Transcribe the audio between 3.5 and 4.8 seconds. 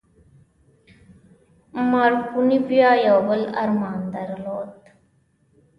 ارمان درلود.